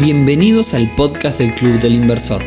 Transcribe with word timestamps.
Bienvenidos 0.00 0.74
al 0.74 0.88
podcast 0.94 1.40
del 1.40 1.56
Club 1.56 1.80
del 1.80 1.92
Inversor, 1.92 2.40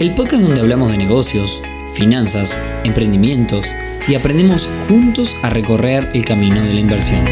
el 0.00 0.14
podcast 0.14 0.42
donde 0.42 0.60
hablamos 0.60 0.90
de 0.90 0.98
negocios, 0.98 1.62
finanzas, 1.94 2.58
emprendimientos 2.84 3.70
y 4.06 4.16
aprendemos 4.16 4.68
juntos 4.86 5.34
a 5.42 5.48
recorrer 5.48 6.10
el 6.12 6.26
camino 6.26 6.62
de 6.62 6.74
la 6.74 6.80
inversión. 6.80 7.24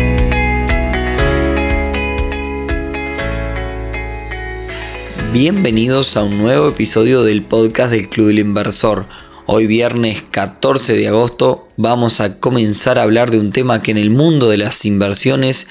Bienvenidos 5.34 6.16
a 6.16 6.24
un 6.24 6.38
nuevo 6.38 6.68
episodio 6.68 7.22
del 7.22 7.42
podcast 7.42 7.92
del 7.92 8.08
Club 8.08 8.28
del 8.28 8.38
Inversor. 8.38 9.06
Hoy 9.44 9.66
viernes 9.66 10.22
14 10.30 10.94
de 10.94 11.08
agosto 11.08 11.68
vamos 11.76 12.22
a 12.22 12.38
comenzar 12.38 12.98
a 12.98 13.02
hablar 13.02 13.30
de 13.30 13.38
un 13.38 13.52
tema 13.52 13.82
que 13.82 13.90
en 13.90 13.98
el 13.98 14.08
mundo 14.08 14.48
de 14.48 14.56
las 14.56 14.86
inversiones 14.86 15.66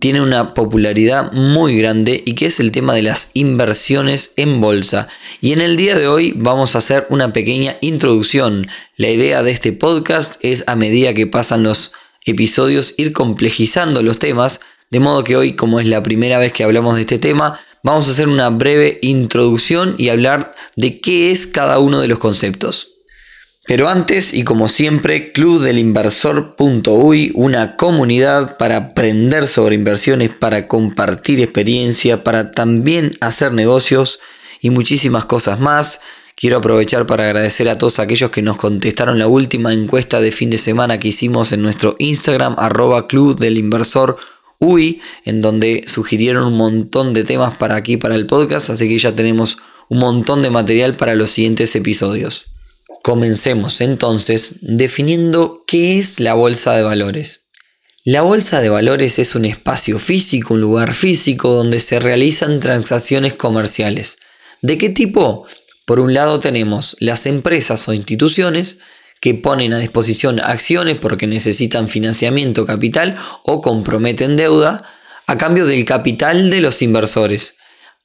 tiene 0.00 0.22
una 0.22 0.54
popularidad 0.54 1.30
muy 1.32 1.76
grande 1.78 2.22
y 2.24 2.34
que 2.34 2.46
es 2.46 2.58
el 2.58 2.72
tema 2.72 2.94
de 2.94 3.02
las 3.02 3.30
inversiones 3.34 4.32
en 4.36 4.60
bolsa. 4.60 5.08
Y 5.40 5.52
en 5.52 5.60
el 5.60 5.76
día 5.76 5.96
de 5.96 6.08
hoy 6.08 6.32
vamos 6.36 6.74
a 6.74 6.78
hacer 6.78 7.06
una 7.10 7.32
pequeña 7.32 7.76
introducción. 7.82 8.66
La 8.96 9.10
idea 9.10 9.42
de 9.42 9.52
este 9.52 9.72
podcast 9.72 10.42
es 10.42 10.64
a 10.66 10.74
medida 10.74 11.12
que 11.12 11.26
pasan 11.26 11.62
los 11.62 11.92
episodios 12.24 12.94
ir 12.96 13.12
complejizando 13.12 14.02
los 14.02 14.18
temas, 14.18 14.60
de 14.90 15.00
modo 15.00 15.22
que 15.22 15.36
hoy 15.36 15.54
como 15.54 15.80
es 15.80 15.86
la 15.86 16.02
primera 16.02 16.38
vez 16.38 16.52
que 16.52 16.64
hablamos 16.64 16.94
de 16.94 17.02
este 17.02 17.18
tema, 17.18 17.60
vamos 17.82 18.08
a 18.08 18.12
hacer 18.12 18.28
una 18.28 18.48
breve 18.48 18.98
introducción 19.02 19.94
y 19.98 20.08
hablar 20.08 20.52
de 20.76 21.00
qué 21.00 21.30
es 21.30 21.46
cada 21.46 21.78
uno 21.78 22.00
de 22.00 22.08
los 22.08 22.18
conceptos. 22.18 22.99
Pero 23.66 23.88
antes, 23.88 24.34
y 24.34 24.42
como 24.42 24.68
siempre, 24.68 25.32
clubdelinversor.uy, 25.32 27.32
una 27.34 27.76
comunidad 27.76 28.56
para 28.56 28.76
aprender 28.76 29.46
sobre 29.46 29.76
inversiones, 29.76 30.30
para 30.30 30.66
compartir 30.66 31.40
experiencia, 31.40 32.24
para 32.24 32.50
también 32.50 33.12
hacer 33.20 33.52
negocios 33.52 34.18
y 34.60 34.70
muchísimas 34.70 35.26
cosas 35.26 35.60
más. 35.60 36.00
Quiero 36.34 36.56
aprovechar 36.56 37.06
para 37.06 37.24
agradecer 37.24 37.68
a 37.68 37.76
todos 37.76 37.98
aquellos 37.98 38.30
que 38.30 38.40
nos 38.40 38.56
contestaron 38.56 39.18
la 39.18 39.28
última 39.28 39.74
encuesta 39.74 40.20
de 40.20 40.32
fin 40.32 40.48
de 40.48 40.56
semana 40.56 40.98
que 40.98 41.08
hicimos 41.08 41.52
en 41.52 41.60
nuestro 41.62 41.96
Instagram, 41.98 42.56
arroba 42.58 43.08
club 43.08 43.38
en 45.24 45.42
donde 45.42 45.84
sugirieron 45.86 46.44
un 46.44 46.56
montón 46.56 47.12
de 47.12 47.24
temas 47.24 47.56
para 47.56 47.76
aquí, 47.76 47.98
para 47.98 48.14
el 48.14 48.26
podcast, 48.26 48.70
así 48.70 48.88
que 48.88 48.98
ya 48.98 49.14
tenemos 49.14 49.58
un 49.88 49.98
montón 49.98 50.42
de 50.42 50.50
material 50.50 50.96
para 50.96 51.14
los 51.14 51.30
siguientes 51.30 51.74
episodios. 51.76 52.49
Comencemos 53.02 53.80
entonces 53.80 54.56
definiendo 54.60 55.60
qué 55.66 55.98
es 55.98 56.20
la 56.20 56.34
bolsa 56.34 56.74
de 56.76 56.82
valores. 56.82 57.46
La 58.04 58.22
bolsa 58.22 58.60
de 58.60 58.68
valores 58.68 59.18
es 59.18 59.34
un 59.34 59.44
espacio 59.44 59.98
físico, 59.98 60.54
un 60.54 60.60
lugar 60.60 60.94
físico 60.94 61.52
donde 61.52 61.80
se 61.80 61.98
realizan 61.98 62.60
transacciones 62.60 63.34
comerciales. 63.34 64.18
¿De 64.62 64.76
qué 64.76 64.90
tipo? 64.90 65.46
Por 65.86 65.98
un 65.98 66.12
lado 66.12 66.40
tenemos 66.40 66.96
las 67.00 67.26
empresas 67.26 67.88
o 67.88 67.94
instituciones 67.94 68.78
que 69.20 69.34
ponen 69.34 69.74
a 69.74 69.78
disposición 69.78 70.40
acciones 70.40 70.98
porque 70.98 71.26
necesitan 71.26 71.88
financiamiento 71.88 72.66
capital 72.66 73.16
o 73.44 73.60
comprometen 73.60 74.36
deuda 74.36 74.82
a 75.26 75.36
cambio 75.38 75.66
del 75.66 75.84
capital 75.84 76.50
de 76.50 76.60
los 76.60 76.82
inversores. 76.82 77.56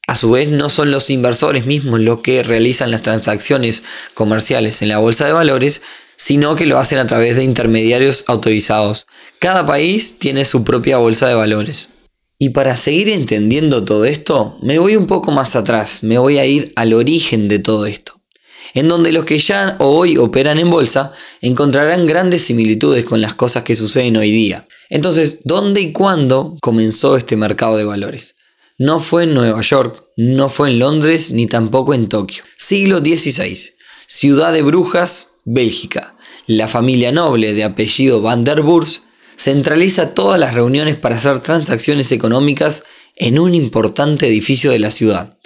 A 0.08 0.16
su 0.16 0.31
vez, 0.31 0.50
no 0.50 0.70
son 0.70 0.92
los 0.92 1.09
inversores 1.09 1.66
mismos 1.66 2.00
los 2.00 2.20
que 2.20 2.44
realizan 2.44 2.92
las 2.92 3.02
transacciones 3.02 3.84
comerciales 4.14 4.81
en 4.81 4.89
la 4.89 5.00
bolsa 5.00 5.25
de 5.25 5.31
valores, 5.31 5.81
sino 6.16 6.56
que 6.56 6.67
lo 6.67 6.78
hacen 6.78 7.00
a 7.00 7.08
través 7.08 7.36
de 7.36 7.44
intermediarios 7.44 8.23
autorizados. 8.28 9.08
Cada 9.39 9.66
país 9.66 10.20
tiene 10.20 10.45
su 10.45 10.64
propia 10.64 10.97
bolsa 10.97 11.28
de 11.28 11.34
valores. 11.34 11.89
Y 12.38 12.50
para 12.50 12.75
seguir 12.75 13.09
entendiendo 13.09 13.86
todo 13.86 14.06
esto, 14.06 14.58
me 14.62 14.78
voy 14.78 14.95
un 14.95 15.08
poco 15.08 15.31
más 15.31 15.56
atrás, 15.56 16.03
me 16.03 16.17
voy 16.17 16.38
a 16.38 16.45
ir 16.45 16.72
al 16.75 16.94
origen 16.94 17.47
de 17.47 17.59
todo 17.59 17.86
esto, 17.86 18.22
en 18.73 18.90
donde 18.90 19.14
los 19.14 19.25
que 19.25 19.40
ya 19.40 19.78
hoy 19.80 20.17
operan 20.17 20.59
en 20.59 20.69
bolsa 20.69 21.14
encontrarán 21.42 22.06
grandes 22.06 22.44
similitudes 22.44 23.06
con 23.06 23.22
las 23.22 23.34
cosas 23.34 23.63
que 23.63 23.75
suceden 23.75 24.18
hoy 24.18 24.31
día. 24.31 24.68
Entonces, 24.90 25.41
¿dónde 25.46 25.81
y 25.81 25.94
cuándo 25.94 26.58
comenzó 26.62 27.16
este 27.16 27.38
mercado 27.38 27.78
de 27.78 27.85
valores? 27.85 28.35
No 28.78 29.00
fue 29.00 29.24
en 29.24 29.34
Nueva 29.34 29.62
York, 29.62 30.03
no 30.18 30.50
fue 30.50 30.69
en 30.69 30.80
Londres, 30.80 31.31
ni 31.31 31.47
tampoco 31.47 31.94
en 31.94 32.09
Tokio. 32.09 32.44
Siglo 32.58 32.97
XVI. 32.97 33.58
Ciudad 34.06 34.52
de 34.52 34.63
Brujas, 34.63 35.36
Bélgica. 35.46 36.18
La 36.46 36.68
familia 36.68 37.14
noble 37.14 37.53
de 37.53 37.64
apellido 37.64 38.22
Van 38.22 38.44
der 38.44 38.64
Burs 38.64 39.03
centraliza 39.38 40.14
todas 40.14 40.41
las 40.41 40.56
reuniones 40.56 40.96
para 40.96 41.16
hacer 41.16 41.40
transacciones 41.40 42.12
económicas 42.12 42.84
en 43.16 43.40
un 43.40 43.53
importante 43.53 44.28
edificio 44.28 44.72
de 44.72 44.80
la 44.80 44.91
ciudad. 44.91 45.38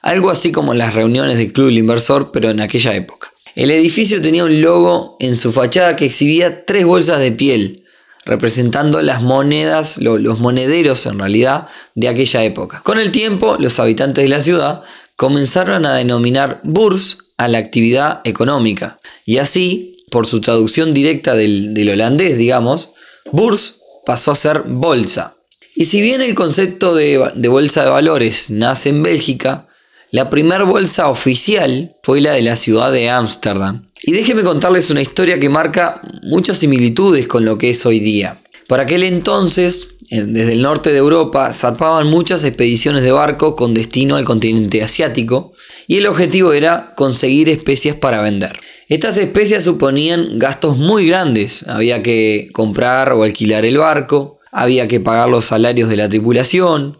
Algo 0.00 0.30
así 0.30 0.50
como 0.50 0.72
las 0.72 0.94
reuniones 0.94 1.36
del 1.36 1.52
Club 1.52 1.66
del 1.66 1.78
Inversor, 1.78 2.30
pero 2.32 2.48
en 2.48 2.60
aquella 2.60 2.94
época. 2.94 3.30
El 3.54 3.70
edificio 3.70 4.22
tenía 4.22 4.46
un 4.46 4.62
logo 4.62 5.18
en 5.20 5.36
su 5.36 5.52
fachada 5.52 5.94
que 5.94 6.06
exhibía 6.06 6.64
tres 6.64 6.86
bolsas 6.86 7.20
de 7.20 7.32
piel, 7.32 7.84
representando 8.28 9.00
las 9.00 9.22
monedas, 9.22 9.96
los 9.98 10.38
monederos 10.38 11.06
en 11.06 11.18
realidad 11.18 11.66
de 11.94 12.08
aquella 12.08 12.44
época. 12.44 12.82
Con 12.84 12.98
el 12.98 13.10
tiempo, 13.10 13.56
los 13.58 13.80
habitantes 13.80 14.22
de 14.22 14.28
la 14.28 14.42
ciudad 14.42 14.82
comenzaron 15.16 15.86
a 15.86 15.94
denominar 15.94 16.60
Burs 16.62 17.18
a 17.38 17.48
la 17.48 17.56
actividad 17.56 18.20
económica. 18.24 19.00
Y 19.24 19.38
así, 19.38 20.04
por 20.10 20.26
su 20.26 20.42
traducción 20.42 20.92
directa 20.92 21.34
del, 21.34 21.88
holandés, 21.90 22.36
digamos, 22.36 22.90
Burs 23.32 23.80
pasó 24.04 24.32
a 24.32 24.36
ser 24.36 24.62
bolsa. 24.66 25.34
Y 25.74 25.86
si 25.86 26.02
bien 26.02 26.20
el 26.20 26.34
concepto 26.34 26.94
de, 26.94 27.30
de 27.34 27.48
bolsa 27.48 27.84
de 27.84 27.90
valores 27.90 28.50
nace 28.50 28.90
en 28.90 29.02
Bélgica, 29.02 29.67
la 30.10 30.30
primera 30.30 30.64
bolsa 30.64 31.08
oficial 31.08 31.96
fue 32.02 32.20
la 32.20 32.32
de 32.32 32.42
la 32.42 32.56
ciudad 32.56 32.92
de 32.92 33.10
Ámsterdam, 33.10 33.86
y 34.02 34.12
déjenme 34.12 34.42
contarles 34.42 34.90
una 34.90 35.02
historia 35.02 35.38
que 35.38 35.48
marca 35.48 36.00
muchas 36.22 36.58
similitudes 36.58 37.26
con 37.26 37.44
lo 37.44 37.58
que 37.58 37.70
es 37.70 37.84
hoy 37.84 38.00
día. 38.00 38.40
Por 38.68 38.80
aquel 38.80 39.02
entonces, 39.02 39.88
desde 40.10 40.52
el 40.52 40.62
norte 40.62 40.92
de 40.92 40.98
Europa, 40.98 41.52
zarpaban 41.52 42.06
muchas 42.06 42.44
expediciones 42.44 43.02
de 43.02 43.12
barco 43.12 43.56
con 43.56 43.74
destino 43.74 44.16
al 44.16 44.24
continente 44.24 44.82
asiático 44.82 45.52
y 45.86 45.96
el 45.96 46.06
objetivo 46.06 46.52
era 46.52 46.94
conseguir 46.96 47.48
especias 47.48 47.96
para 47.96 48.22
vender. 48.22 48.58
Estas 48.88 49.18
especias 49.18 49.64
suponían 49.64 50.38
gastos 50.38 50.78
muy 50.78 51.06
grandes, 51.06 51.66
había 51.68 52.02
que 52.02 52.48
comprar 52.52 53.12
o 53.12 53.22
alquilar 53.22 53.66
el 53.66 53.76
barco, 53.76 54.38
había 54.50 54.88
que 54.88 55.00
pagar 55.00 55.28
los 55.28 55.46
salarios 55.46 55.90
de 55.90 55.96
la 55.96 56.08
tripulación, 56.08 56.98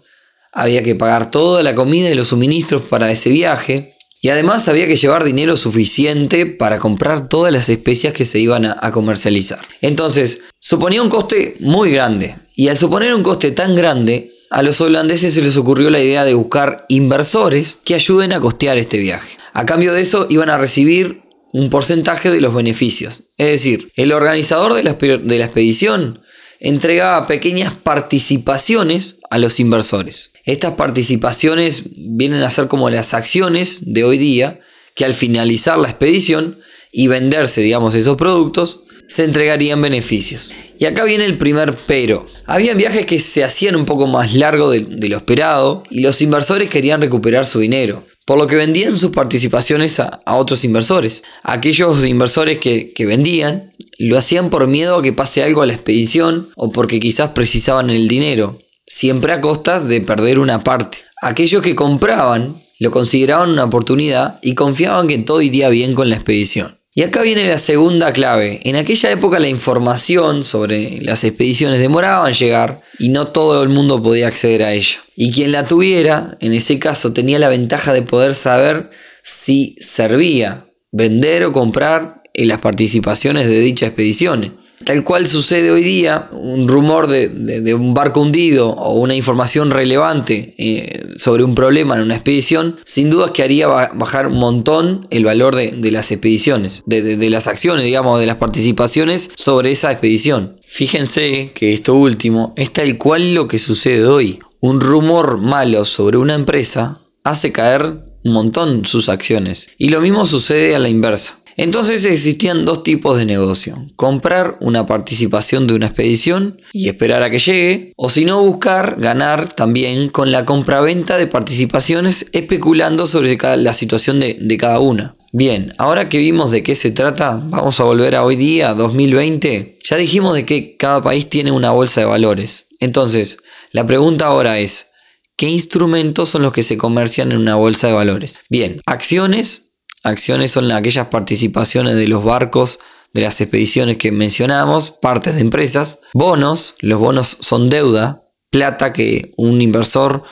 había 0.52 0.82
que 0.82 0.94
pagar 0.94 1.30
toda 1.30 1.62
la 1.62 1.74
comida 1.74 2.10
y 2.10 2.14
los 2.14 2.28
suministros 2.28 2.82
para 2.82 3.10
ese 3.10 3.30
viaje, 3.30 3.94
y 4.20 4.30
además 4.30 4.68
había 4.68 4.88
que 4.88 4.96
llevar 4.96 5.22
dinero 5.22 5.56
suficiente 5.56 6.44
para 6.44 6.78
comprar 6.78 7.28
todas 7.28 7.52
las 7.52 7.68
especias 7.68 8.12
que 8.12 8.24
se 8.24 8.40
iban 8.40 8.64
a, 8.64 8.90
comercializar. 8.90 9.60
Entonces, 9.80 10.40
suponía 10.58 11.02
un 11.02 11.08
coste 11.08 11.56
muy 11.60 11.92
grande. 11.92 12.34
Y 12.56 12.68
al 12.68 12.76
suponer 12.76 13.14
un 13.14 13.22
coste 13.22 13.52
tan 13.52 13.76
grande, 13.76 14.32
a 14.50 14.62
los 14.62 14.80
holandeses 14.80 15.34
se 15.34 15.42
les 15.42 15.56
ocurrió 15.56 15.88
la 15.90 16.00
idea 16.00 16.24
de 16.24 16.34
buscar 16.34 16.84
inversores 16.88 17.78
que 17.84 17.94
ayuden 17.94 18.32
a 18.32 18.40
costear 18.40 18.76
este 18.76 18.98
viaje. 18.98 19.36
A 19.52 19.66
cambio 19.66 19.92
de 19.92 20.00
eso 20.00 20.26
iban 20.28 20.50
a 20.50 20.58
recibir 20.58 21.22
un 21.52 21.70
porcentaje 21.70 22.30
de 22.30 22.40
los 22.40 22.54
beneficios. 22.54 23.22
Es 23.36 23.46
decir, 23.46 23.92
el 23.94 24.12
organizador 24.12 24.74
de 24.74 24.82
la, 24.82 24.94
de 24.94 25.38
la 25.38 25.44
expedición 25.44 26.22
entregaba 26.60 27.26
pequeñas 27.26 27.72
participaciones 27.72 29.18
a 29.30 29.38
los 29.38 29.60
inversores. 29.60 30.32
Estas 30.44 30.72
participaciones 30.72 31.84
vienen 31.96 32.42
a 32.42 32.50
ser 32.50 32.68
como 32.68 32.90
las 32.90 33.14
acciones 33.14 33.92
de 33.92 34.04
hoy 34.04 34.18
día 34.18 34.60
que 34.94 35.04
al 35.04 35.14
finalizar 35.14 35.78
la 35.78 35.88
expedición 35.88 36.58
y 36.92 37.06
venderse, 37.06 37.60
digamos, 37.60 37.94
esos 37.94 38.16
productos, 38.16 38.84
se 39.06 39.24
entregarían 39.24 39.80
beneficios. 39.80 40.52
Y 40.78 40.84
acá 40.84 41.04
viene 41.04 41.24
el 41.24 41.38
primer 41.38 41.78
pero. 41.86 42.26
Había 42.46 42.74
viajes 42.74 43.06
que 43.06 43.18
se 43.18 43.42
hacían 43.42 43.76
un 43.76 43.84
poco 43.84 44.06
más 44.06 44.34
largo 44.34 44.70
de, 44.70 45.08
lo 45.08 45.16
esperado 45.16 45.82
y 45.90 46.00
los 46.00 46.20
inversores 46.20 46.68
querían 46.68 47.00
recuperar 47.00 47.46
su 47.46 47.60
dinero 47.60 48.04
por 48.28 48.36
lo 48.36 48.46
que 48.46 48.56
vendían 48.56 48.94
sus 48.94 49.12
participaciones 49.12 50.00
a, 50.00 50.20
otros 50.26 50.62
inversores. 50.62 51.22
Aquellos 51.44 52.04
inversores 52.04 52.58
que, 52.58 52.92
que, 52.92 53.06
vendían 53.06 53.72
lo 53.98 54.18
hacían 54.18 54.50
por 54.50 54.66
miedo 54.66 54.96
a 54.96 55.02
que 55.02 55.14
pase 55.14 55.42
algo 55.42 55.62
a 55.62 55.66
la 55.66 55.72
expedición 55.72 56.50
o 56.54 56.70
porque 56.70 57.00
quizás 57.00 57.30
precisaban 57.30 57.88
el 57.88 58.06
dinero, 58.06 58.58
siempre 58.86 59.32
a 59.32 59.40
costas 59.40 59.88
de 59.88 60.02
perder 60.02 60.40
una 60.40 60.62
parte. 60.62 60.98
Aquellos 61.22 61.62
que 61.62 61.74
compraban 61.74 62.54
lo 62.78 62.90
consideraban 62.90 63.48
una 63.48 63.64
oportunidad 63.64 64.38
y 64.42 64.54
confiaban 64.54 65.08
que 65.08 65.16
todo 65.16 65.40
iría 65.40 65.70
bien 65.70 65.94
con 65.94 66.10
la 66.10 66.16
expedición. 66.16 66.77
Y 66.98 67.04
acá 67.04 67.22
viene 67.22 67.46
la 67.46 67.58
segunda 67.58 68.12
clave. 68.12 68.58
En 68.64 68.74
aquella 68.74 69.12
época 69.12 69.38
la 69.38 69.46
información 69.46 70.44
sobre 70.44 71.00
las 71.00 71.22
expediciones 71.22 71.78
demoraba 71.78 72.26
en 72.26 72.34
llegar 72.34 72.80
y 72.98 73.10
no 73.10 73.28
todo 73.28 73.62
el 73.62 73.68
mundo 73.68 74.02
podía 74.02 74.26
acceder 74.26 74.64
a 74.64 74.72
ella. 74.72 74.98
Y 75.14 75.30
quien 75.30 75.52
la 75.52 75.68
tuviera, 75.68 76.36
en 76.40 76.54
ese 76.54 76.80
caso, 76.80 77.12
tenía 77.12 77.38
la 77.38 77.50
ventaja 77.50 77.92
de 77.92 78.02
poder 78.02 78.34
saber 78.34 78.90
si 79.22 79.76
servía 79.78 80.66
vender 80.90 81.44
o 81.44 81.52
comprar 81.52 82.20
en 82.34 82.48
las 82.48 82.58
participaciones 82.58 83.46
de 83.46 83.60
dicha 83.60 83.86
expedición. 83.86 84.58
Tal 84.84 85.02
cual 85.02 85.26
sucede 85.26 85.70
hoy 85.70 85.82
día, 85.82 86.28
un 86.32 86.68
rumor 86.68 87.08
de, 87.08 87.74
un 87.74 87.94
barco 87.94 88.20
hundido 88.20 88.70
o 88.70 88.94
una 88.94 89.14
información 89.14 89.70
relevante 89.70 90.54
eh, 90.56 91.02
sobre 91.16 91.44
un 91.44 91.54
problema 91.54 91.96
en 91.96 92.02
una 92.02 92.14
expedición, 92.14 92.76
sin 92.84 93.10
duda 93.10 93.32
que 93.32 93.42
haría 93.42 93.66
bajar 93.66 94.28
un 94.28 94.38
montón 94.38 95.06
el 95.10 95.24
valor 95.24 95.56
de, 95.56 95.90
las 95.90 96.12
expediciones, 96.12 96.82
de, 96.86 97.30
las 97.30 97.48
acciones, 97.48 97.84
digamos, 97.84 98.20
de 98.20 98.26
las 98.26 98.36
participaciones 98.36 99.30
sobre 99.36 99.72
esa 99.72 99.90
expedición. 99.90 100.58
Fíjense 100.62 101.50
que 101.54 101.72
esto 101.72 101.94
último 101.94 102.52
es 102.56 102.72
tal 102.72 102.98
cual 102.98 103.34
lo 103.34 103.48
que 103.48 103.58
sucede 103.58 104.06
hoy. 104.06 104.38
Un 104.60 104.80
rumor 104.80 105.38
malo 105.38 105.84
sobre 105.84 106.18
una 106.18 106.34
empresa 106.34 106.98
hace 107.24 107.52
caer 107.52 108.08
un 108.24 108.32
montón 108.32 108.84
sus 108.84 109.08
acciones. 109.08 109.70
Y 109.78 109.88
lo 109.88 110.00
mismo 110.00 110.26
sucede 110.26 110.74
a 110.74 110.78
la 110.78 110.88
inversa. 110.88 111.37
Entonces 111.58 112.04
existían 112.04 112.64
dos 112.64 112.84
tipos 112.84 113.18
de 113.18 113.26
negocio. 113.26 113.84
Comprar 113.96 114.56
una 114.60 114.86
participación 114.86 115.66
de 115.66 115.74
una 115.74 115.86
expedición 115.86 116.62
y 116.72 116.88
esperar 116.88 117.24
a 117.24 117.30
que 117.30 117.40
llegue. 117.40 117.92
O 117.96 118.08
si 118.08 118.24
no, 118.24 118.40
buscar 118.44 118.94
ganar 119.00 119.52
también 119.52 120.08
con 120.08 120.30
la 120.30 120.46
compraventa 120.46 121.16
de 121.16 121.26
participaciones 121.26 122.26
especulando 122.32 123.08
sobre 123.08 123.36
la 123.56 123.74
situación 123.74 124.20
de, 124.20 124.38
de 124.40 124.56
cada 124.56 124.78
una. 124.78 125.16
Bien, 125.32 125.74
ahora 125.78 126.08
que 126.08 126.18
vimos 126.18 126.52
de 126.52 126.62
qué 126.62 126.76
se 126.76 126.92
trata, 126.92 127.42
vamos 127.42 127.80
a 127.80 127.84
volver 127.84 128.14
a 128.14 128.24
hoy 128.24 128.36
día, 128.36 128.72
2020. 128.74 129.78
Ya 129.82 129.96
dijimos 129.96 130.34
de 130.34 130.46
que 130.46 130.76
cada 130.76 131.02
país 131.02 131.28
tiene 131.28 131.50
una 131.50 131.72
bolsa 131.72 132.02
de 132.02 132.06
valores. 132.06 132.68
Entonces, 132.78 133.38
la 133.72 133.84
pregunta 133.84 134.26
ahora 134.26 134.60
es, 134.60 134.92
¿qué 135.36 135.48
instrumentos 135.48 136.28
son 136.28 136.42
los 136.42 136.52
que 136.52 136.62
se 136.62 136.78
comercian 136.78 137.32
en 137.32 137.38
una 137.38 137.56
bolsa 137.56 137.88
de 137.88 137.94
valores? 137.94 138.42
Bien, 138.48 138.80
acciones 138.86 139.67
Acciones 140.04 140.52
son 140.52 140.70
aquellas 140.72 141.08
participaciones 141.08 141.96
de 141.96 142.08
los 142.08 142.24
barcos 142.24 142.78
de 143.12 143.22
las 143.22 143.40
expediciones 143.40 143.96
que 143.96 144.12
mencionamos, 144.12 144.90
partes 144.90 145.34
de 145.34 145.40
empresas. 145.40 146.00
Bonos, 146.12 146.74
los 146.80 147.00
bonos 147.00 147.38
son 147.40 147.70
deuda, 147.70 148.24
plata 148.50 148.92
que 148.92 149.32
un 149.36 149.60
inversor 149.60 150.22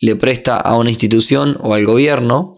le 0.00 0.16
presta 0.16 0.56
a 0.56 0.76
una 0.76 0.90
institución 0.90 1.56
o 1.60 1.74
al 1.74 1.84
gobierno, 1.84 2.56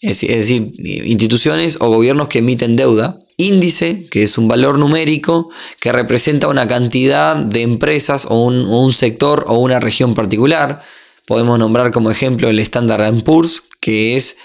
es, 0.00 0.20
decir, 0.20 0.72
instituciones 1.04 1.78
o 1.80 1.88
gobiernos 1.88 2.28
que 2.28 2.40
emiten 2.40 2.76
deuda. 2.76 3.18
Índice, 3.38 4.06
que 4.10 4.22
es 4.22 4.36
un 4.36 4.46
valor 4.46 4.78
numérico 4.78 5.48
que 5.80 5.90
representa 5.90 6.48
una 6.48 6.68
cantidad 6.68 7.34
de 7.36 7.62
empresas 7.62 8.26
o 8.28 8.44
un, 8.44 8.92
sector 8.92 9.44
o 9.48 9.56
una 9.56 9.80
región 9.80 10.14
particular. 10.14 10.82
Podemos 11.26 11.58
nombrar 11.58 11.92
como 11.92 12.10
ejemplo 12.10 12.50
el 12.50 12.58
Standard 12.58 13.22
Poor's, 13.24 13.62
que 13.80 14.16
es 14.16 14.36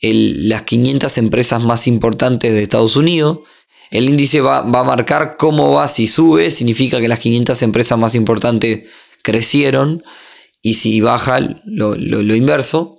las 0.00 0.62
500 0.62 1.18
empresas 1.18 1.62
más 1.62 1.86
importantes 1.86 2.52
de 2.52 2.62
Estados 2.62 2.96
Unidos. 2.96 3.40
El 3.90 4.08
índice 4.08 4.40
va, 4.40 4.58
a 4.58 4.84
marcar 4.84 5.36
cómo 5.38 5.72
va, 5.72 5.88
si 5.88 6.06
sube, 6.06 6.50
significa 6.50 7.00
que 7.00 7.08
las 7.08 7.20
500 7.20 7.62
empresas 7.62 7.98
más 7.98 8.14
importantes 8.14 8.88
crecieron 9.22 10.02
y 10.60 10.74
si 10.74 11.00
baja 11.00 11.38
lo, 11.64 11.94
lo 11.94 12.34
inverso. 12.34 12.96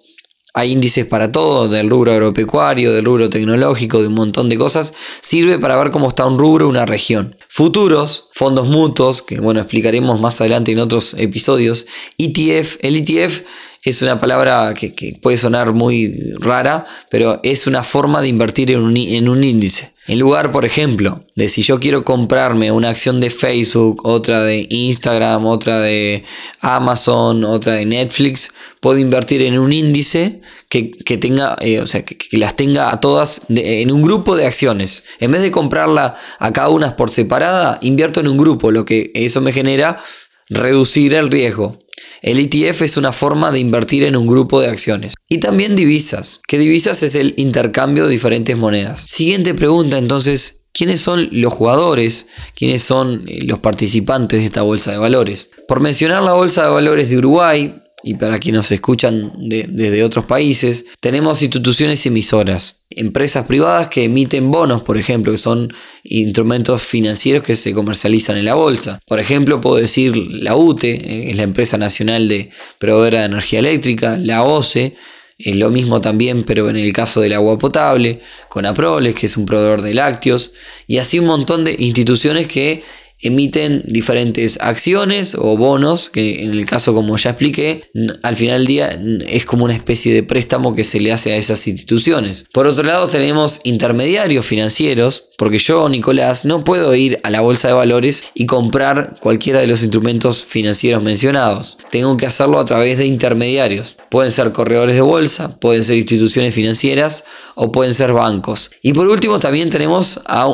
Hay 0.57 0.71
índices 0.71 1.05
para 1.05 1.31
todo, 1.31 1.67
del 1.67 1.88
rubro 1.88 2.13
agropecuario, 2.13 2.91
del 2.91 3.05
rubro 3.05 3.29
tecnológico, 3.29 4.01
de 4.01 4.07
un 4.07 4.15
montón 4.15 4.50
de 4.50 4.57
cosas. 4.57 4.91
Sirve 5.21 5.59
para 5.59 5.77
ver 5.77 5.91
cómo 5.91 6.07
está 6.07 6.25
un 6.25 6.39
rubro, 6.39 6.67
una 6.67 6.88
región. 6.88 7.38
Futuros, 7.47 8.29
fondos 8.33 8.65
mutuos, 8.65 9.21
que 9.21 9.39
bueno, 9.39 9.59
explicaremos 9.59 10.19
más 10.19 10.41
adelante 10.41 10.71
en 10.71 10.79
otros 10.79 11.13
episodios. 11.13 11.85
ETF, 12.17 12.77
el 12.81 12.95
ETF 12.95 13.41
es 13.83 14.01
una 14.01 14.19
palabra 14.19 14.74
que, 14.74 15.18
puede 15.21 15.38
sonar 15.38 15.74
muy 15.74 16.13
rara, 16.39 16.85
pero 17.09 17.39
es 17.44 17.68
una 17.68 17.83
forma 17.83 18.21
de 18.21 18.27
invertir 18.27 18.71
en 18.71 18.79
un, 18.79 18.97
en 18.97 19.29
un, 19.29 19.44
índice. 19.44 19.94
En 20.07 20.19
lugar, 20.19 20.51
por 20.51 20.63
ejemplo, 20.63 21.25
de 21.35 21.50
si 21.50 21.62
yo 21.62 21.79
quiero 21.79 22.06
comprarme 22.06 22.71
una 22.71 22.89
acción 22.89 23.19
de 23.19 23.29
Facebook, 23.29 24.06
otra 24.06 24.41
de 24.44 24.65
Instagram, 24.69 25.45
otra 25.45 25.79
de 25.79 26.24
Amazon, 26.62 27.44
otra 27.44 27.74
de 27.74 27.85
Netflix, 27.85 28.51
puedo 28.79 29.00
invertir 29.00 29.41
en 29.41 29.59
un 29.59 29.74
índice 29.74 30.41
que, 30.69 31.18
tenga, 31.18 31.57
eh, 31.59 31.81
o 31.81 31.88
sea, 31.88 32.06
que, 32.06 32.38
las 32.38 32.56
tenga 32.56 32.91
a 32.91 33.00
todas 33.01 33.44
en 33.50 33.91
un 33.91 34.01
grupo 34.01 34.35
de 34.35 34.45
acciones. 34.45 35.03
En 35.19 35.31
vez 35.31 35.41
de 35.41 35.51
comprarla 35.51 36.15
a 36.39 36.53
cada 36.53 36.69
una 36.69 36.95
por 36.95 37.09
separada, 37.09 37.77
invierto 37.81 38.19
en 38.19 38.27
un 38.27 38.38
grupo, 38.38 38.71
lo 38.71 38.85
que 38.85 39.12
eso 39.13 39.41
me 39.41 39.51
genera 39.51 40.01
reducir 40.49 41.13
el 41.13 41.29
riesgo. 41.29 41.77
El 42.21 42.39
ETF 42.39 42.81
es 42.81 42.97
una 42.97 43.11
forma 43.11 43.51
de 43.51 43.59
invertir 43.59 44.03
en 44.03 44.15
un 44.15 44.27
grupo 44.27 44.61
de 44.61 44.67
acciones. 44.67 45.15
Y 45.29 45.39
también 45.39 45.75
divisas, 45.75 46.41
que 46.47 46.57
divisas 46.57 47.03
es 47.03 47.15
el 47.15 47.33
intercambio 47.38 48.05
de 48.05 48.11
diferentes 48.11 48.57
monedas. 48.57 49.01
Siguiente 49.01 49.53
pregunta 49.53 49.97
entonces, 49.97 50.67
¿quiénes 50.73 51.01
son 51.01 51.29
los 51.31 51.53
jugadores? 51.53 52.27
¿Quiénes 52.55 52.81
son 52.81 53.25
los 53.44 53.59
participantes 53.59 54.39
de 54.39 54.45
esta 54.45 54.61
bolsa 54.61 54.91
de 54.91 54.97
valores? 54.97 55.49
Por 55.67 55.79
mencionar 55.79 56.23
la 56.23 56.33
bolsa 56.33 56.63
de 56.63 56.69
valores 56.69 57.09
de 57.09 57.17
Uruguay, 57.17 57.75
y 58.03 58.13
para 58.13 58.39
quienes 58.39 58.59
nos 58.59 58.71
escuchan 58.71 59.31
desde 59.38 60.03
otros 60.03 60.25
países, 60.25 60.85
tenemos 60.99 61.41
instituciones 61.41 62.05
emisoras, 62.05 62.81
empresas 62.91 63.45
privadas 63.47 63.88
que 63.88 64.03
emiten 64.03 64.51
bonos, 64.51 64.83
por 64.83 64.97
ejemplo, 64.97 65.31
que 65.31 65.38
son 65.38 65.73
instrumentos 66.03 66.83
financieros 66.83 67.44
que 67.44 67.55
se 67.55 67.73
comercializan 67.73 68.38
en 68.38 68.45
la 68.45 68.55
bolsa. 68.55 68.99
Por 69.07 69.19
ejemplo, 69.19 69.61
puedo 69.61 69.77
decir 69.77 70.15
la 70.15 70.55
UTE, 70.55 70.91
eh, 70.91 71.29
es 71.31 71.38
la 71.38 71.44
empresa 71.44 71.77
nacional 71.77 72.27
de 72.27 72.51
proveedora 72.77 73.19
de 73.21 73.25
energía 73.25 73.59
eléctrica, 73.59 74.17
la 74.17 74.43
OCE, 74.43 74.95
es 75.39 75.55
lo 75.55 75.69
mismo 75.69 76.01
también, 76.01 76.43
pero 76.43 76.69
en 76.69 76.77
el 76.77 76.91
caso 76.93 77.21
del 77.21 77.33
agua 77.33 77.59
potable, 77.59 78.21
con 78.50 78.65
Aproles, 78.65 79.13
que 79.13 79.27
es 79.27 79.38
un 79.38 79.45
proveedor 79.45 79.83
de 79.83 79.93
lácteos, 79.93 80.53
y 80.88 80.97
así 80.97 81.19
un 81.19 81.25
montón 81.25 81.63
de 81.63 81.75
instituciones 81.77 82.47
que 82.47 82.83
emiten 83.21 83.83
diferentes 83.85 84.59
acciones 84.61 85.35
o 85.35 85.57
bonos, 85.57 86.09
que 86.09 86.43
en 86.43 86.51
el 86.51 86.65
caso 86.65 86.93
como 86.93 87.17
ya 87.17 87.31
expliqué, 87.31 87.89
al 88.21 88.35
final 88.35 88.59
del 88.59 88.67
día 88.67 88.99
es 89.27 89.45
como 89.45 89.65
una 89.65 89.73
especie 89.73 90.13
de 90.13 90.23
préstamo 90.23 90.75
que 90.75 90.83
se 90.83 90.99
le 90.99 91.11
hace 91.11 91.33
a 91.33 91.37
esas 91.37 91.67
instituciones. 91.67 92.45
Por 92.53 92.67
otro 92.67 92.83
lado 92.83 93.07
tenemos 93.07 93.61
intermediarios 93.63 94.45
financieros, 94.45 95.29
porque 95.37 95.59
yo, 95.59 95.87
Nicolás, 95.89 96.45
no 96.45 96.63
puedo 96.63 96.95
ir 96.95 97.19
a 97.23 97.29
la 97.29 97.41
bolsa 97.41 97.67
de 97.67 97.75
valores 97.75 98.23
y 98.33 98.45
comprar 98.45 99.17
cualquiera 99.19 99.59
de 99.59 99.67
los 99.67 99.83
instrumentos 99.83 100.43
financieros 100.43 101.03
mencionados. 101.03 101.77
Tengo 101.91 102.17
que 102.17 102.25
hacerlo 102.25 102.59
a 102.59 102.65
través 102.65 102.97
de 102.97 103.05
intermediarios. 103.05 103.95
Pueden 104.09 104.31
ser 104.31 104.51
corredores 104.51 104.95
de 104.95 105.01
bolsa, 105.01 105.59
pueden 105.59 105.83
ser 105.83 105.97
instituciones 105.97 106.55
financieras 106.55 107.23
o 107.53 107.71
pueden 107.71 107.93
ser 107.93 108.13
bancos. 108.13 108.71
Y 108.81 108.93
por 108.93 109.07
último 109.07 109.39
también 109.39 109.69
tenemos 109.69 110.19
a 110.25 110.47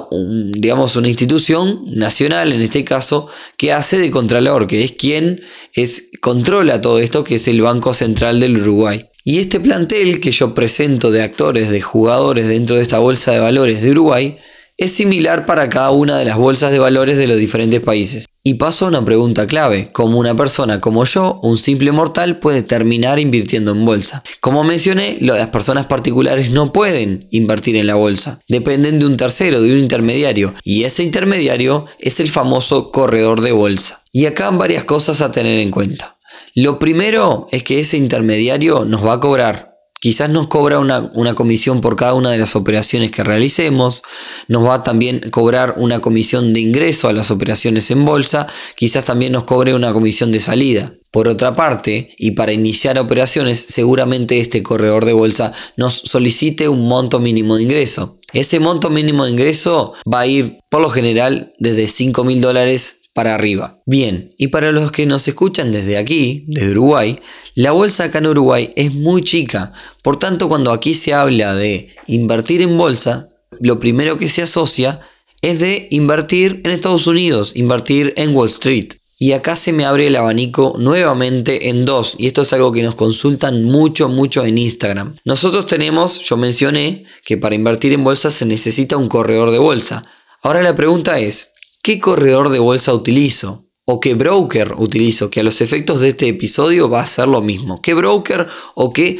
digamos, 0.53 0.95
una 0.95 1.07
institución 1.07 1.81
nacional 1.91 2.52
en 2.53 2.61
este 2.61 2.83
caso, 2.83 3.27
que 3.57 3.73
hace 3.73 3.97
de 3.97 4.11
Contralor, 4.11 4.67
que 4.67 4.83
es 4.83 4.91
quien 4.93 5.41
es, 5.73 6.09
controla 6.21 6.81
todo 6.81 6.99
esto, 6.99 7.23
que 7.23 7.35
es 7.35 7.47
el 7.47 7.61
Banco 7.61 7.93
Central 7.93 8.39
del 8.39 8.57
Uruguay. 8.57 9.05
Y 9.25 9.39
este 9.39 9.59
plantel 9.59 10.19
que 10.19 10.31
yo 10.31 10.53
presento 10.53 11.11
de 11.11 11.21
actores, 11.21 11.69
de 11.69 11.81
jugadores 11.81 12.47
dentro 12.47 12.75
de 12.75 12.83
esta 12.83 12.99
bolsa 12.99 13.31
de 13.31 13.39
valores 13.39 13.81
de 13.81 13.91
Uruguay, 13.91 14.37
es 14.77 14.91
similar 14.91 15.45
para 15.45 15.69
cada 15.69 15.91
una 15.91 16.17
de 16.17 16.25
las 16.25 16.37
bolsas 16.37 16.71
de 16.71 16.79
valores 16.79 17.17
de 17.17 17.27
los 17.27 17.37
diferentes 17.37 17.79
países. 17.79 18.25
Y 18.45 18.55
paso 18.55 18.83
a 18.83 18.87
una 18.89 19.05
pregunta 19.05 19.47
clave, 19.47 19.87
¿cómo 19.93 20.19
una 20.19 20.35
persona 20.35 20.81
como 20.81 21.05
yo, 21.05 21.39
un 21.43 21.55
simple 21.55 21.93
mortal, 21.93 22.39
puede 22.39 22.61
terminar 22.61 23.17
invirtiendo 23.17 23.71
en 23.71 23.85
bolsa? 23.85 24.21
Como 24.41 24.65
mencioné, 24.65 25.15
las 25.21 25.47
personas 25.47 25.85
particulares 25.85 26.51
no 26.51 26.73
pueden 26.73 27.25
invertir 27.31 27.77
en 27.77 27.87
la 27.87 27.95
bolsa, 27.95 28.41
dependen 28.49 28.99
de 28.99 29.05
un 29.05 29.15
tercero, 29.15 29.61
de 29.61 29.71
un 29.71 29.79
intermediario, 29.79 30.53
y 30.61 30.83
ese 30.83 31.03
intermediario 31.03 31.85
es 31.99 32.19
el 32.19 32.27
famoso 32.27 32.91
corredor 32.91 33.39
de 33.39 33.53
bolsa. 33.53 34.01
Y 34.11 34.25
acá 34.25 34.51
varias 34.51 34.83
cosas 34.83 35.21
a 35.21 35.31
tener 35.31 35.59
en 35.59 35.71
cuenta. 35.71 36.17
Lo 36.53 36.79
primero 36.79 37.47
es 37.53 37.63
que 37.63 37.79
ese 37.79 37.95
intermediario 37.95 38.83
nos 38.83 39.05
va 39.05 39.13
a 39.13 39.19
cobrar 39.21 39.72
Quizás 40.03 40.29
nos 40.29 40.47
cobra 40.47 40.79
una, 40.79 41.33
comisión 41.33 41.79
por 41.79 41.95
cada 41.95 42.13
una 42.13 42.29
de 42.29 42.37
las 42.37 42.57
operaciones 42.57 43.09
que 43.09 43.23
realicemos, 43.23 44.03
nos 44.49 44.67
va 44.67 44.73
a 44.73 44.83
también 44.83 45.29
cobrar 45.31 45.75
una 45.77 46.01
comisión 46.01 46.51
de 46.51 46.59
ingreso 46.59 47.07
a 47.07 47.13
las 47.13 47.31
operaciones 47.31 47.89
en 47.89 48.03
bolsa, 48.03 48.47
quizás 48.75 49.05
también 49.05 49.31
nos 49.31 49.45
cobre 49.45 49.73
una 49.73 49.93
comisión 49.93 50.33
de 50.33 50.41
salida. 50.41 50.93
Por 51.09 51.29
otra 51.29 51.55
parte, 51.55 52.13
y 52.17 52.31
para 52.31 52.51
iniciar 52.51 52.99
operaciones, 52.99 53.61
seguramente 53.61 54.41
este 54.41 54.61
corredor 54.61 55.05
de 55.05 55.13
bolsa 55.13 55.53
nos 55.77 55.93
solicite 55.93 56.67
un 56.67 56.85
monto 56.85 57.21
mínimo 57.21 57.55
de 57.55 57.63
ingreso. 57.63 58.19
Ese 58.33 58.59
monto 58.59 58.89
mínimo 58.89 59.23
de 59.23 59.31
ingreso 59.31 59.93
va 60.13 60.19
a 60.19 60.27
ir 60.27 60.57
por 60.69 60.81
lo 60.81 60.89
general 60.89 61.53
desde 61.59 61.87
5 61.87 62.25
mil 62.25 62.41
dólares 62.41 63.02
para 63.13 63.35
arriba. 63.35 63.81
Bien, 63.85 64.33
y 64.37 64.47
para 64.47 64.71
los 64.71 64.91
que 64.91 65.05
nos 65.05 65.27
escuchan 65.27 65.71
desde 65.71 65.97
aquí, 65.97 66.45
desde 66.47 66.71
Uruguay, 66.71 67.19
la 67.55 67.71
bolsa 67.71 68.05
acá 68.05 68.17
en 68.17 68.27
Uruguay 68.27 68.71
es 68.75 68.93
muy 68.93 69.21
chica. 69.21 69.73
Por 70.01 70.17
tanto, 70.17 70.49
cuando 70.49 70.71
aquí 70.71 70.95
se 70.95 71.13
habla 71.13 71.53
de 71.53 71.89
invertir 72.07 72.61
en 72.61 72.77
bolsa, 72.77 73.29
lo 73.59 73.79
primero 73.79 74.17
que 74.17 74.29
se 74.29 74.41
asocia 74.41 74.99
es 75.41 75.59
de 75.59 75.87
invertir 75.91 76.61
en 76.63 76.71
Estados 76.71 77.05
Unidos, 77.05 77.55
invertir 77.55 78.13
en 78.17 78.35
Wall 78.35 78.49
Street. 78.49 78.93
Y 79.19 79.33
acá 79.33 79.55
se 79.55 79.71
me 79.71 79.85
abre 79.85 80.07
el 80.07 80.15
abanico 80.15 80.75
nuevamente 80.77 81.69
en 81.69 81.85
dos, 81.85 82.15
y 82.17 82.27
esto 82.27 82.41
es 82.41 82.51
algo 82.51 82.71
que 82.71 82.81
nos 82.81 82.95
consultan 82.95 83.63
mucho, 83.63 84.09
mucho 84.09 84.43
en 84.43 84.57
Instagram. 84.57 85.15
Nosotros 85.23 85.65
tenemos, 85.67 86.19
yo 86.21 86.35
mencioné, 86.35 87.05
que 87.23 87.37
para 87.37 87.55
invertir 87.55 87.93
en 87.93 88.03
bolsa 88.03 88.31
se 88.31 88.45
necesita 88.45 88.97
un 88.97 89.07
corredor 89.07 89.51
de 89.51 89.59
bolsa. 89.59 90.05
Ahora 90.41 90.61
la 90.61 90.75
pregunta 90.75 91.19
es, 91.19 91.52
¿qué 91.83 91.99
corredor 91.99 92.49
de 92.49 92.59
bolsa 92.59 92.93
utilizo? 92.93 93.69
¿O 93.85 93.99
qué 93.99 94.15
broker 94.15 94.73
utilizo? 94.77 95.29
Que 95.29 95.41
a 95.41 95.43
los 95.43 95.59
efectos 95.59 95.99
de 95.99 96.09
este 96.09 96.29
episodio 96.29 96.89
va 96.89 97.01
a 97.01 97.05
ser 97.05 97.27
lo 97.27 97.41
mismo. 97.41 97.81
¿Qué 97.81 97.93
broker 97.93 98.47
o 98.73 98.93
qué 98.93 99.19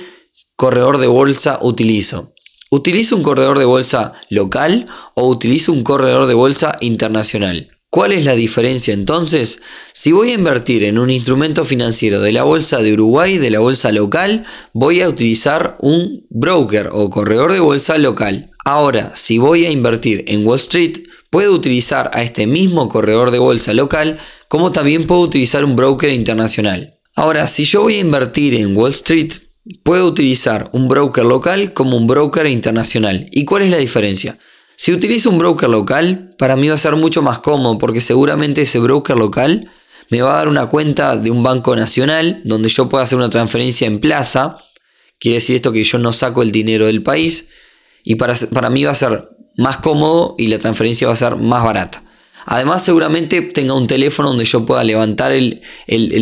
corredor 0.55 0.97
de 0.97 1.07
bolsa 1.07 1.59
utilizo? 1.61 2.33
¿Utilizo 2.71 3.17
un 3.17 3.23
corredor 3.23 3.59
de 3.59 3.65
bolsa 3.65 4.13
local 4.29 4.87
o 5.13 5.27
utilizo 5.27 5.73
un 5.73 5.83
corredor 5.83 6.25
de 6.25 6.33
bolsa 6.33 6.77
internacional? 6.79 7.69
¿Cuál 7.89 8.13
es 8.13 8.23
la 8.23 8.33
diferencia 8.33 8.93
entonces? 8.93 9.61
Si 9.93 10.13
voy 10.13 10.31
a 10.31 10.35
invertir 10.35 10.85
en 10.85 10.97
un 10.97 11.11
instrumento 11.11 11.65
financiero 11.65 12.21
de 12.21 12.31
la 12.31 12.43
bolsa 12.43 12.79
de 12.79 12.93
Uruguay, 12.93 13.37
de 13.37 13.51
la 13.51 13.59
bolsa 13.59 13.91
local, 13.91 14.45
voy 14.71 15.01
a 15.01 15.09
utilizar 15.09 15.77
un 15.81 16.25
broker 16.29 16.89
o 16.93 17.09
corredor 17.09 17.51
de 17.51 17.59
bolsa 17.59 17.97
local. 17.97 18.52
Ahora, 18.65 19.11
si 19.15 19.37
voy 19.37 19.65
a 19.65 19.71
invertir 19.71 20.23
en 20.27 20.47
Wall 20.47 20.57
Street, 20.57 20.99
puedo 21.29 21.51
utilizar 21.51 22.11
a 22.13 22.23
este 22.23 22.47
mismo 22.47 22.87
corredor 22.87 23.31
de 23.31 23.39
bolsa 23.39 23.73
local 23.73 24.17
como 24.47 24.71
también 24.71 25.05
puedo 25.05 25.21
utilizar 25.21 25.65
un 25.65 25.75
broker 25.75 26.09
internacional. 26.09 26.97
Ahora, 27.15 27.47
si 27.47 27.65
yo 27.65 27.81
voy 27.81 27.95
a 27.95 27.99
invertir 27.99 28.55
en 28.55 28.75
Wall 28.77 28.91
Street, 28.91 29.33
puedo 29.83 30.07
utilizar 30.07 30.69
un 30.73 30.87
broker 30.87 31.25
local 31.25 31.73
como 31.73 31.97
un 31.97 32.07
broker 32.07 32.47
internacional. 32.47 33.27
¿Y 33.31 33.45
cuál 33.45 33.63
es 33.63 33.71
la 33.71 33.77
diferencia? 33.77 34.37
Si 34.77 34.93
utilizo 34.93 35.29
un 35.29 35.37
broker 35.37 35.69
local, 35.69 36.35
para 36.37 36.55
mí 36.55 36.69
va 36.69 36.75
a 36.75 36.77
ser 36.77 36.95
mucho 36.95 37.21
más 37.21 37.39
cómodo 37.39 37.77
porque 37.77 38.01
seguramente 38.01 38.61
ese 38.61 38.79
broker 38.79 39.17
local 39.17 39.69
me 40.09 40.21
va 40.21 40.33
a 40.33 40.37
dar 40.37 40.47
una 40.47 40.67
cuenta 40.67 41.17
de 41.17 41.31
un 41.31 41.43
banco 41.43 41.75
nacional 41.75 42.41
donde 42.45 42.69
yo 42.69 42.87
pueda 42.87 43.03
hacer 43.03 43.17
una 43.17 43.29
transferencia 43.29 43.87
en 43.87 43.99
plaza. 43.99 44.57
Quiere 45.19 45.35
decir 45.35 45.57
esto 45.57 45.71
que 45.71 45.83
yo 45.83 45.97
no 45.97 46.13
saco 46.13 46.41
el 46.41 46.51
dinero 46.51 46.85
del 46.85 47.03
país 47.03 47.49
y 48.03 48.15
para, 48.15 48.35
para 48.53 48.69
mí 48.69 48.83
va 48.83 48.91
a 48.91 48.95
ser 48.95 49.29
más 49.57 49.77
cómodo 49.77 50.35
y 50.37 50.47
la 50.47 50.59
transferencia 50.59 51.07
va 51.07 51.13
a 51.13 51.17
ser 51.17 51.35
más 51.35 51.63
barata. 51.63 52.03
Además, 52.45 52.83
seguramente 52.83 53.41
tenga 53.41 53.73
un 53.73 53.87
teléfono 53.87 54.29
donde 54.29 54.45
yo 54.45 54.65
pueda 54.65 54.83
levantar 54.83 55.31
el, 55.31 55.61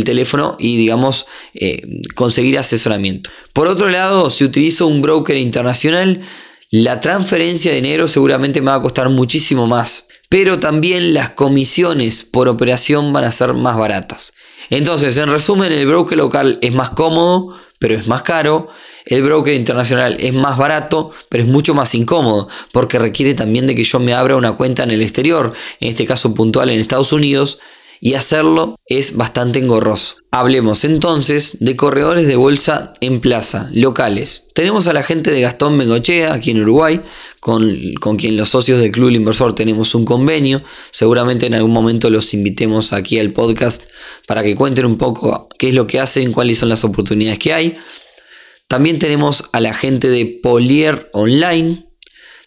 teléfono 0.06 0.56
y, 0.60 0.78
digamos, 0.78 1.26
eh, 1.54 1.82
conseguir 2.16 2.60
asesoramiento. 2.60 3.32
Por 3.54 3.68
otro 3.68 3.90
lado, 3.90 4.30
si 4.30 4.44
utilizo 4.44 4.86
un 4.86 5.02
broker 5.02 5.38
internacional, 5.38 6.22
la 6.70 7.02
transferencia 7.02 7.72
de 7.72 7.82
dinero 7.82 8.08
seguramente 8.08 8.62
me 8.62 8.68
va 8.68 8.76
a 8.76 8.82
costar 8.82 9.10
muchísimo 9.10 9.68
más, 9.68 10.08
pero 10.32 10.60
también 10.60 11.14
las 11.14 11.32
comisiones 11.32 12.24
por 12.24 12.48
operación 12.48 13.12
van 13.12 13.26
a 13.26 13.34
ser 13.34 13.54
más 13.54 13.76
baratas. 13.76 14.32
Entonces, 14.70 15.18
en 15.18 15.30
resumen, 15.30 15.74
el 15.74 15.86
broker 15.86 16.18
local 16.18 16.58
es 16.62 16.74
más 16.74 16.92
cómodo, 16.92 17.54
pero 17.80 17.96
es 17.96 18.08
más 18.08 18.22
caro. 18.22 18.70
El 19.04 19.24
broker 19.24 19.54
internacional 19.54 20.16
es 20.22 20.34
más 20.34 20.58
barato, 20.58 21.12
pero 21.28 21.44
es 21.44 21.50
mucho 21.50 21.74
más 21.74 21.94
incómodo, 21.96 22.48
porque 22.72 22.98
requiere 22.98 23.34
también 23.34 23.68
de 23.68 23.76
que 23.76 23.84
yo 23.84 24.00
me 24.00 24.14
abra 24.14 24.38
una 24.38 24.54
cuenta 24.54 24.84
en 24.84 24.92
el 24.92 25.02
exterior, 25.02 25.52
en 25.82 25.90
este 25.90 26.06
caso 26.06 26.34
puntual 26.34 26.70
en 26.70 26.80
Estados 26.80 27.12
Unidos, 27.12 27.60
y 28.00 28.14
hacerlo 28.14 28.78
es 28.88 29.18
bastante 29.18 29.60
engorroso. 29.60 30.16
Hablemos 30.32 30.86
entonces 30.86 31.58
de 31.60 31.76
corredores 31.76 32.26
de 32.26 32.38
bolsa 32.38 32.94
en 33.02 33.20
plaza, 33.20 33.70
locales. 33.74 34.48
Tenemos 34.56 34.88
a 34.88 34.94
la 34.94 35.04
gente 35.04 35.30
de 35.30 35.42
Gastón 35.42 35.78
Bengochea, 35.78 36.34
aquí 36.34 36.52
en 36.52 36.62
Uruguay, 36.62 37.02
con, 37.42 37.76
con, 38.00 38.18
quien 38.18 38.38
los 38.38 38.50
socios 38.50 38.80
del 38.80 38.92
Club 38.92 39.10
Inversor 39.10 39.54
tenemos 39.56 39.94
un 39.96 40.06
convenio. 40.06 40.62
Seguramente 40.92 41.48
en 41.48 41.56
algún 41.56 41.72
momento 41.72 42.10
los 42.10 42.34
invitemos 42.34 42.94
aquí 42.94 43.20
al 43.20 43.34
podcast 43.34 43.84
para 44.28 44.44
que 44.44 44.56
cuenten 44.56 44.86
un 44.86 44.98
poco 44.98 45.50
qué 45.60 45.70
es 45.70 45.76
lo 45.76 45.88
que 45.88 46.00
hacen, 46.00 46.32
cuáles 46.32 46.60
son 46.60 46.70
las 46.70 46.86
oportunidades 46.86 47.40
que 47.40 47.54
hay. 47.54 47.78
También 48.68 49.00
tenemos 49.00 49.50
a 49.52 49.60
la 49.60 49.74
gente 49.74 50.08
de 50.08 50.26
Polier 50.26 51.10
Online, 51.14 51.88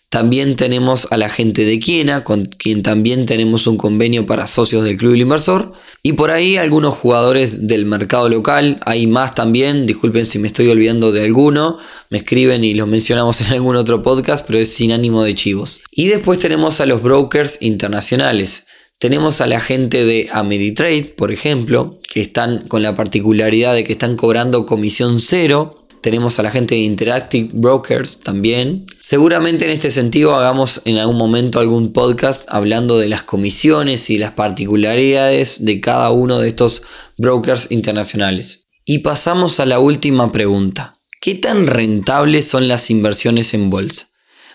también 0.08 0.54
tenemos 0.54 1.08
a 1.10 1.16
la 1.16 1.28
gente 1.28 1.64
de 1.64 1.80
Quiena, 1.80 2.22
con 2.22 2.44
quien 2.44 2.84
también 2.84 3.26
tenemos 3.26 3.66
un 3.66 3.76
convenio 3.76 4.26
para 4.26 4.46
socios 4.46 4.84
del 4.84 4.96
Club 4.96 5.16
Inversor. 5.16 5.72
Y 6.06 6.12
por 6.12 6.30
ahí 6.30 6.58
algunos 6.58 6.94
jugadores 6.96 7.66
del 7.66 7.86
mercado 7.86 8.28
local, 8.28 8.76
hay 8.84 9.06
más 9.06 9.34
también, 9.34 9.86
disculpen 9.86 10.26
si 10.26 10.38
me 10.38 10.48
estoy 10.48 10.68
olvidando 10.68 11.12
de 11.12 11.24
alguno, 11.24 11.78
me 12.10 12.18
escriben 12.18 12.62
y 12.62 12.74
los 12.74 12.86
mencionamos 12.86 13.40
en 13.40 13.54
algún 13.54 13.74
otro 13.74 14.02
podcast, 14.02 14.46
pero 14.46 14.58
es 14.58 14.68
sin 14.68 14.92
ánimo 14.92 15.24
de 15.24 15.34
chivos. 15.34 15.80
Y 15.90 16.08
después 16.08 16.38
tenemos 16.38 16.82
a 16.82 16.86
los 16.86 17.02
brokers 17.02 17.56
internacionales. 17.62 18.66
Tenemos 18.98 19.40
a 19.40 19.46
la 19.46 19.60
gente 19.60 20.04
de 20.04 20.28
Ameritrade, 20.30 21.14
por 21.16 21.32
ejemplo, 21.32 21.98
que 22.12 22.20
están 22.20 22.68
con 22.68 22.82
la 22.82 22.94
particularidad 22.94 23.72
de 23.72 23.84
que 23.84 23.92
están 23.92 24.16
cobrando 24.16 24.66
comisión 24.66 25.20
cero 25.20 25.83
tenemos 26.04 26.38
a 26.38 26.42
la 26.42 26.50
gente 26.50 26.74
de 26.74 26.82
Interactive 26.82 27.48
Brokers 27.54 28.20
también. 28.20 28.84
Seguramente 28.98 29.64
en 29.64 29.70
este 29.70 29.90
sentido 29.90 30.34
hagamos 30.34 30.82
en 30.84 30.98
algún 30.98 31.16
momento 31.16 31.60
algún 31.60 31.94
podcast 31.94 32.46
hablando 32.50 32.98
de 32.98 33.08
las 33.08 33.22
comisiones 33.22 34.10
y 34.10 34.18
las 34.18 34.32
particularidades 34.32 35.64
de 35.64 35.80
cada 35.80 36.10
uno 36.10 36.40
de 36.40 36.50
estos 36.50 36.82
brokers 37.16 37.70
internacionales. 37.70 38.66
Y 38.84 38.98
pasamos 38.98 39.60
a 39.60 39.64
la 39.64 39.78
última 39.78 40.30
pregunta. 40.30 40.98
¿Qué 41.22 41.36
tan 41.36 41.66
rentables 41.66 42.44
son 42.44 42.68
las 42.68 42.90
inversiones 42.90 43.54
en 43.54 43.70
bolsa? 43.70 44.10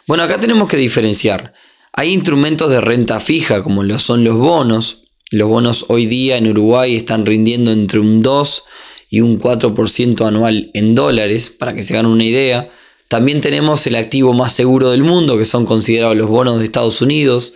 Bueno, 0.05 0.21
acá 0.21 0.37
tenemos 0.37 0.67
que 0.67 0.77
diferenciar. 0.77 1.55
Hay 1.93 2.13
instrumentos 2.13 2.69
de 2.69 2.79
renta 2.79 3.19
fija 3.19 3.63
como 3.63 3.81
lo 3.81 3.97
son 3.97 4.23
los 4.23 4.37
bonos. 4.37 5.01
Los 5.31 5.49
bonos 5.49 5.85
hoy 5.87 6.05
día 6.05 6.37
en 6.37 6.47
Uruguay 6.47 6.95
están 6.95 7.25
rindiendo 7.25 7.71
entre 7.71 7.99
un 7.99 8.21
2 8.21 8.63
y 9.09 9.21
un 9.21 9.39
4% 9.39 10.27
anual 10.27 10.69
en 10.73 10.95
dólares, 10.95 11.49
para 11.49 11.73
que 11.73 11.83
se 11.83 11.93
hagan 11.93 12.05
una 12.05 12.23
idea. 12.23 12.69
También 13.07 13.41
tenemos 13.41 13.85
el 13.87 13.95
activo 13.95 14.33
más 14.33 14.53
seguro 14.53 14.91
del 14.91 15.03
mundo, 15.03 15.37
que 15.37 15.45
son 15.45 15.65
considerados 15.65 16.15
los 16.15 16.29
bonos 16.29 16.59
de 16.59 16.65
Estados 16.65 17.01
Unidos, 17.01 17.53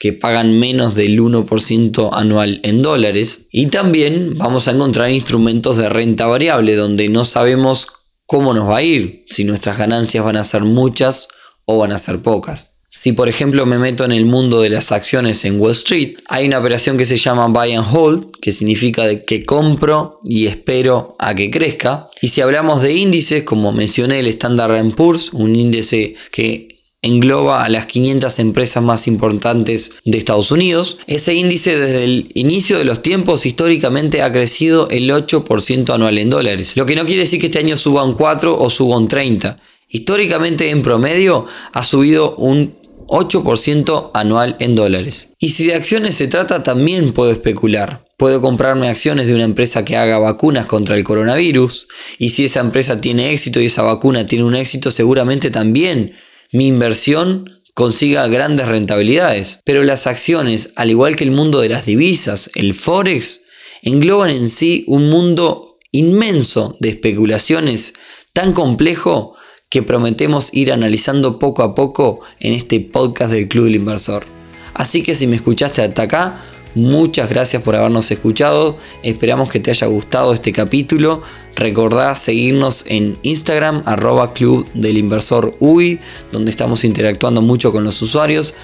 que 0.00 0.12
pagan 0.12 0.58
menos 0.58 0.94
del 0.94 1.20
1% 1.20 2.10
anual 2.12 2.60
en 2.62 2.82
dólares. 2.82 3.46
Y 3.52 3.66
también 3.66 4.38
vamos 4.38 4.66
a 4.66 4.72
encontrar 4.72 5.10
instrumentos 5.10 5.76
de 5.76 5.88
renta 5.88 6.26
variable, 6.26 6.74
donde 6.74 7.08
no 7.08 7.24
sabemos 7.24 7.88
cómo 8.26 8.54
nos 8.54 8.68
va 8.68 8.78
a 8.78 8.82
ir, 8.82 9.24
si 9.28 9.44
nuestras 9.44 9.78
ganancias 9.78 10.24
van 10.24 10.36
a 10.36 10.44
ser 10.44 10.62
muchas 10.62 11.28
o 11.66 11.78
van 11.78 11.92
a 11.92 11.98
ser 11.98 12.20
pocas. 12.20 12.73
Si 12.96 13.12
por 13.12 13.28
ejemplo 13.28 13.66
me 13.66 13.76
meto 13.76 14.04
en 14.04 14.12
el 14.12 14.24
mundo 14.24 14.60
de 14.60 14.70
las 14.70 14.92
acciones 14.92 15.44
en 15.44 15.60
Wall 15.60 15.72
Street, 15.72 16.14
hay 16.28 16.46
una 16.46 16.60
operación 16.60 16.96
que 16.96 17.04
se 17.04 17.16
llama 17.16 17.48
buy 17.48 17.72
and 17.72 17.86
hold, 17.92 18.30
que 18.40 18.52
significa 18.52 19.18
que 19.18 19.42
compro 19.42 20.20
y 20.24 20.46
espero 20.46 21.16
a 21.18 21.34
que 21.34 21.50
crezca. 21.50 22.08
Y 22.22 22.28
si 22.28 22.40
hablamos 22.40 22.82
de 22.82 22.94
índices, 22.94 23.42
como 23.42 23.72
mencioné 23.72 24.20
el 24.20 24.28
Standard 24.28 24.94
Poor's, 24.94 25.32
un 25.32 25.56
índice 25.56 26.14
que 26.30 26.68
engloba 27.02 27.64
a 27.64 27.68
las 27.68 27.86
500 27.86 28.38
empresas 28.38 28.82
más 28.82 29.08
importantes 29.08 29.90
de 30.04 30.16
Estados 30.16 30.52
Unidos. 30.52 30.98
Ese 31.08 31.34
índice 31.34 31.76
desde 31.76 32.04
el 32.04 32.30
inicio 32.34 32.78
de 32.78 32.84
los 32.84 33.02
tiempos 33.02 33.44
históricamente 33.44 34.22
ha 34.22 34.30
crecido 34.30 34.88
el 34.88 35.10
8% 35.10 35.92
anual 35.92 36.16
en 36.16 36.30
dólares. 36.30 36.76
Lo 36.76 36.86
que 36.86 36.94
no 36.94 37.04
quiere 37.06 37.22
decir 37.22 37.40
que 37.40 37.46
este 37.46 37.58
año 37.58 37.76
suba 37.76 38.04
un 38.04 38.14
4 38.14 38.56
o 38.56 38.70
suba 38.70 38.96
un 38.98 39.08
30. 39.08 39.58
Históricamente 39.88 40.70
en 40.70 40.82
promedio 40.82 41.44
ha 41.72 41.82
subido 41.82 42.36
un 42.36 42.83
8% 43.14 44.10
anual 44.12 44.56
en 44.58 44.74
dólares. 44.74 45.28
Y 45.38 45.50
si 45.50 45.68
de 45.68 45.76
acciones 45.76 46.16
se 46.16 46.26
trata, 46.26 46.64
también 46.64 47.12
puedo 47.12 47.30
especular. 47.30 48.04
Puedo 48.16 48.40
comprarme 48.40 48.88
acciones 48.88 49.28
de 49.28 49.34
una 49.34 49.44
empresa 49.44 49.84
que 49.84 49.96
haga 49.96 50.18
vacunas 50.18 50.66
contra 50.66 50.96
el 50.96 51.04
coronavirus. 51.04 51.86
Y 52.18 52.30
si 52.30 52.44
esa 52.44 52.60
empresa 52.60 53.00
tiene 53.00 53.32
éxito 53.32 53.60
y 53.60 53.66
esa 53.66 53.82
vacuna 53.82 54.26
tiene 54.26 54.44
un 54.44 54.56
éxito, 54.56 54.90
seguramente 54.90 55.50
también 55.50 56.12
mi 56.52 56.66
inversión 56.66 57.62
consiga 57.74 58.26
grandes 58.26 58.66
rentabilidades. 58.66 59.60
Pero 59.64 59.84
las 59.84 60.08
acciones, 60.08 60.72
al 60.74 60.90
igual 60.90 61.14
que 61.14 61.24
el 61.24 61.30
mundo 61.30 61.60
de 61.60 61.68
las 61.68 61.86
divisas, 61.86 62.50
el 62.56 62.74
forex, 62.74 63.42
engloban 63.82 64.30
en 64.30 64.48
sí 64.48 64.84
un 64.88 65.08
mundo 65.08 65.78
inmenso 65.92 66.76
de 66.80 66.88
especulaciones 66.88 67.94
tan 68.32 68.52
complejo 68.52 69.33
que 69.74 69.82
prometemos 69.82 70.50
ir 70.54 70.70
analizando 70.70 71.40
poco 71.40 71.64
a 71.64 71.74
poco 71.74 72.20
en 72.38 72.52
este 72.52 72.78
podcast 72.78 73.32
del 73.32 73.48
Club 73.48 73.64
del 73.64 73.74
Inversor. 73.74 74.24
Así 74.72 75.02
que 75.02 75.16
si 75.16 75.26
me 75.26 75.34
escuchaste 75.34 75.82
hasta 75.82 76.02
acá, 76.02 76.44
muchas 76.76 77.28
gracias 77.28 77.60
por 77.60 77.74
habernos 77.74 78.08
escuchado. 78.12 78.78
Esperamos 79.02 79.48
que 79.48 79.58
te 79.58 79.72
haya 79.72 79.88
gustado 79.88 80.32
este 80.32 80.52
capítulo. 80.52 81.22
Recordá 81.56 82.14
seguirnos 82.14 82.84
en 82.86 83.18
Instagram, 83.24 83.82
arroba 83.84 84.32
Club 84.32 84.64
del 84.74 84.96
Inversor 84.96 85.56
UI, 85.58 85.98
donde 86.30 86.52
estamos 86.52 86.84
interactuando 86.84 87.42
mucho 87.42 87.72
con 87.72 87.82
los 87.82 88.00
usuarios. 88.00 88.54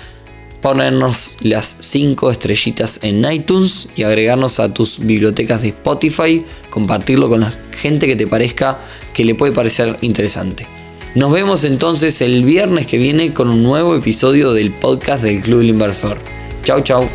Ponernos 0.62 1.38
las 1.40 1.76
5 1.80 2.30
estrellitas 2.30 3.00
en 3.02 3.24
iTunes 3.24 3.88
y 3.96 4.04
agregarnos 4.04 4.60
a 4.60 4.72
tus 4.72 5.00
bibliotecas 5.00 5.62
de 5.62 5.70
Spotify. 5.70 6.44
Compartirlo 6.70 7.28
con 7.28 7.40
la 7.40 7.52
gente 7.72 8.06
que 8.06 8.14
te 8.14 8.28
parezca 8.28 8.78
que 9.12 9.24
le 9.24 9.34
puede 9.34 9.50
parecer 9.50 9.96
interesante. 10.02 10.68
Nos 11.14 11.32
vemos 11.32 11.64
entonces 11.64 12.20
el 12.20 12.44
viernes 12.44 12.86
que 12.86 12.96
viene 12.96 13.34
con 13.34 13.48
un 13.48 13.64
nuevo 13.64 13.96
episodio 13.96 14.52
del 14.52 14.70
podcast 14.70 15.24
del 15.24 15.40
Club 15.40 15.58
del 15.58 15.70
Inversor. 15.70 16.18
Chau, 16.62 16.82
chau. 16.82 17.08